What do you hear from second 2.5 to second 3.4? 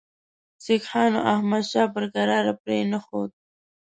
پرې نه ښود.